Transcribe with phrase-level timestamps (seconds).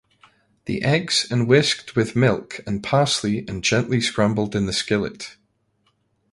[0.65, 5.37] The eggs and whisked with milk and parsley and gently scrambled in the skillet.